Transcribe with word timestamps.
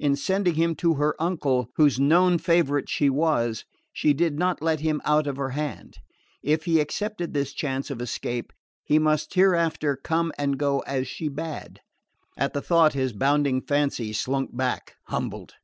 In 0.00 0.16
sending 0.16 0.54
him 0.54 0.74
to 0.82 0.94
her 0.94 1.14
uncle, 1.22 1.68
whose 1.76 2.00
known 2.00 2.36
favourite 2.38 2.88
she 2.90 3.08
was, 3.08 3.64
she 3.92 4.12
did 4.12 4.36
not 4.36 4.60
let 4.60 4.80
him 4.80 5.00
out 5.04 5.28
of 5.28 5.36
her 5.36 5.50
hand. 5.50 5.98
If 6.42 6.64
he 6.64 6.80
accepted 6.80 7.32
this 7.32 7.52
chance 7.52 7.88
of 7.88 8.02
escape 8.02 8.52
he 8.82 8.98
must 8.98 9.34
hereafter 9.34 9.94
come 9.94 10.32
and 10.36 10.58
go 10.58 10.80
as 10.80 11.06
she 11.06 11.28
bade. 11.28 11.78
At 12.36 12.54
the 12.54 12.60
thought, 12.60 12.94
his 12.94 13.12
bounding 13.12 13.62
fancy 13.62 14.12
slunk 14.12 14.56
back 14.56 14.96
humbled. 15.06 15.54